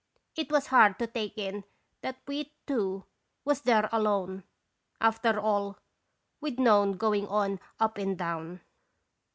It 0.35 0.51
was 0.51 0.65
hard 0.73 0.97
to 0.97 1.05
take 1.05 1.37
in 1.37 1.63
that 2.01 2.15
we 2.27 2.51
two 2.65 3.05
was 3.45 3.61
there 3.61 3.87
alone, 3.91 4.45
after 4.99 5.39
all 5.39 5.77
we 6.39 6.49
'd 6.49 6.59
known 6.59 6.93
go 6.97 7.13
ing 7.13 7.27
on 7.27 7.59
up 7.79 7.99
and 7.99 8.17
down. 8.17 8.61